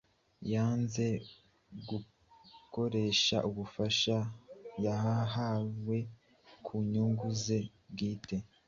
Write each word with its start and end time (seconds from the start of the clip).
Yanze 0.51 1.05
gukoresha 1.89 3.37
ububasha 3.49 4.17
yahawe 4.85 5.97
ku 6.65 6.73
nyungu 6.91 7.27
ze 7.43 7.59
bwite, 7.93 8.35